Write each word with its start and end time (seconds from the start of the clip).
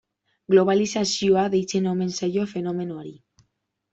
Globalizazioa 0.53 1.43
deitzen 1.55 1.89
omen 1.91 2.09
zaio 2.19 2.45
fenomenoari. 2.53 3.13